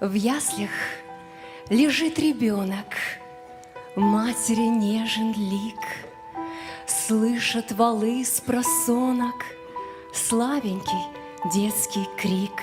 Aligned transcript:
В 0.00 0.14
яслях 0.14 0.70
лежит 1.68 2.18
ребенок, 2.18 2.86
Матери 3.96 4.66
нежен 4.66 5.34
лик, 5.34 5.74
Слышат 6.86 7.70
валы 7.72 8.24
с 8.24 8.40
просонок 8.40 9.34
Слабенький 10.14 11.04
детский 11.52 12.08
крик. 12.16 12.62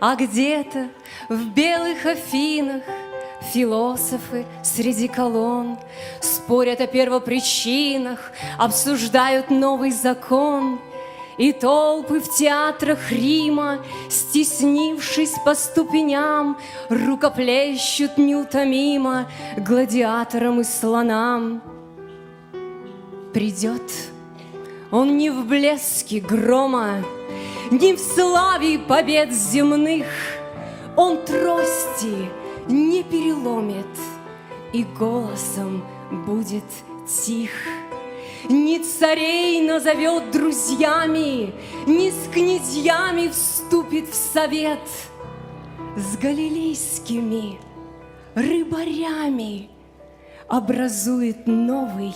А 0.00 0.16
где-то 0.16 0.88
в 1.28 1.48
белых 1.48 2.06
Афинах 2.06 2.84
Философы 3.52 4.46
среди 4.64 5.08
колонн 5.08 5.78
Спорят 6.22 6.80
о 6.80 6.86
первопричинах, 6.86 8.32
Обсуждают 8.56 9.50
новый 9.50 9.90
закон— 9.90 10.80
и 11.40 11.52
толпы 11.52 12.20
в 12.20 12.28
театрах 12.28 13.10
Рима, 13.10 13.78
Стеснившись 14.10 15.34
по 15.42 15.54
ступеням, 15.54 16.58
Рукоплещут 16.90 18.18
неутомимо 18.18 19.26
Гладиаторам 19.56 20.60
и 20.60 20.64
слонам. 20.64 21.62
Придет 23.32 23.82
он 24.90 25.16
не 25.16 25.30
в 25.30 25.46
блеске 25.46 26.20
грома, 26.20 27.04
Не 27.70 27.94
в 27.94 28.00
славе 28.00 28.78
побед 28.78 29.32
земных, 29.32 30.06
Он 30.96 31.16
трости 31.18 32.28
не 32.66 33.04
переломит 33.04 33.86
И 34.72 34.82
голосом 34.82 35.84
будет 36.10 36.64
тих. 37.06 37.52
Не 38.48 38.78
царей 38.78 39.60
назовет 39.60 40.30
друзьями, 40.30 41.52
Не 41.86 42.10
с 42.10 42.28
князьями 42.32 43.28
вступит 43.28 44.08
в 44.08 44.14
совет, 44.14 44.80
С 45.96 46.16
галилейскими 46.16 47.58
рыбарями 48.34 49.70
Образует 50.48 51.46
новый 51.46 52.14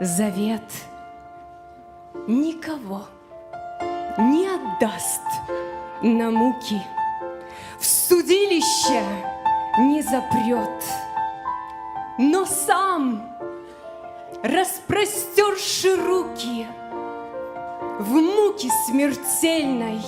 завет. 0.00 0.62
Никого 2.26 3.02
не 4.18 4.46
отдаст 4.46 5.22
на 6.02 6.30
муки, 6.30 6.80
В 7.78 7.84
судилище 7.84 9.02
не 9.78 10.02
запрет, 10.02 10.84
Но 12.18 12.44
сам 12.44 13.33
распростерши 14.44 15.96
руки, 15.96 16.66
в 17.98 18.10
муке 18.10 18.68
смертельной 18.86 20.02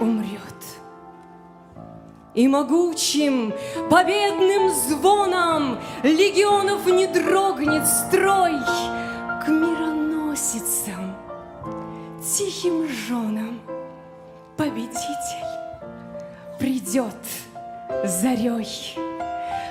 умрет. 0.00 0.40
И 2.34 2.48
могучим 2.48 3.52
победным 3.90 4.70
звоном 4.70 5.78
Легионов 6.02 6.86
не 6.86 7.06
дрогнет 7.06 7.86
строй 7.86 8.52
К 9.42 9.48
мироносицам, 9.48 11.16
тихим 12.20 12.86
женам 12.88 13.58
Победитель 14.58 15.00
придет 16.58 17.16
зарей 18.04 18.96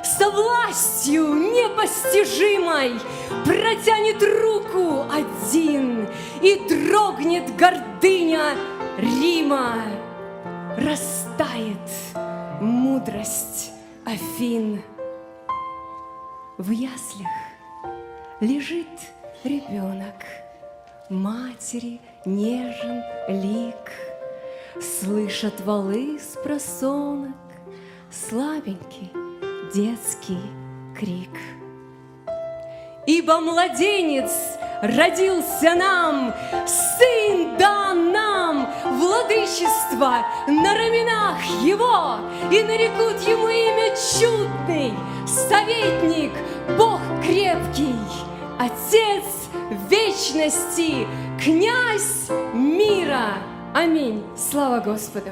со 0.05 0.29
властью 0.29 1.33
непостижимой 1.33 2.99
Протянет 3.43 4.21
руку 4.21 5.05
один 5.11 6.07
И 6.41 6.61
дрогнет 6.69 7.55
гордыня 7.55 8.55
Рима. 8.97 9.83
Растает 10.77 11.77
мудрость 12.61 13.71
Афин. 14.05 14.81
В 16.57 16.71
яслях 16.71 17.31
лежит 18.39 18.87
ребенок. 19.43 20.15
Матери 21.09 21.99
нежен 22.25 23.03
лик. 23.27 23.91
Слышат 24.81 25.59
валы 25.61 26.19
с 26.19 26.37
просонок 26.41 27.35
Слабенький 28.11 29.11
детский 29.75 30.39
крик. 30.97 31.37
Ибо 33.05 33.41
младенец 33.41 34.31
родился 34.81 35.75
нам, 35.75 36.33
Сын 36.65 37.57
дан 37.57 38.13
нам, 38.13 38.69
владычество 38.97 40.25
на 40.47 40.73
раменах 40.73 41.43
Его, 41.61 42.19
И 42.51 42.63
нарекут 42.63 43.19
Ему 43.27 43.49
имя 43.49 43.93
чудный, 43.95 44.93
советник, 45.27 46.31
Бог 46.77 47.01
крепкий, 47.21 47.99
Отец 48.57 49.25
вечности, 49.89 51.05
князь 51.37 52.29
мира. 52.53 53.33
Аминь. 53.73 54.23
Слава 54.37 54.79
Господу! 54.79 55.31